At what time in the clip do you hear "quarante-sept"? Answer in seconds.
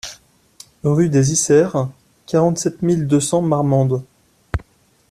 2.25-2.81